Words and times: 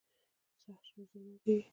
سخت 0.63 0.83
شی 0.87 1.01
ژر 1.09 1.19
ماتیږي. 1.25 1.67